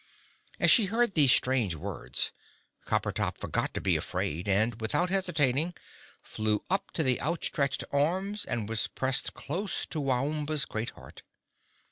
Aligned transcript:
As 0.59 0.71
she 0.71 0.85
heard 0.85 1.13
these 1.13 1.31
strange 1.31 1.75
words 1.75 2.31
Coppertop 2.85 3.37
forgot 3.37 3.71
to 3.75 3.81
be 3.81 3.95
afraid, 3.95 4.47
and, 4.47 4.81
without 4.81 5.11
hesitating, 5.11 5.75
flew 6.23 6.63
up 6.71 6.89
to 6.93 7.03
the 7.03 7.21
outstretched 7.21 7.83
arms, 7.91 8.43
and 8.43 8.67
was 8.67 8.87
pressed 8.87 9.35
close 9.35 9.85
to 9.85 10.01
Waomba's 10.01 10.65
great 10.65 10.89
heart. 10.97 11.21